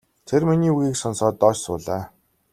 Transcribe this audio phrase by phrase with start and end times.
[0.27, 2.03] Тэр миний үгийг сонсоод доош суулаа.